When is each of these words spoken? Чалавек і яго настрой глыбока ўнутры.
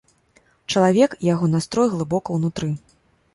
Чалавек 0.71 1.11
і 1.21 1.29
яго 1.33 1.49
настрой 1.57 1.93
глыбока 1.93 2.29
ўнутры. 2.41 2.73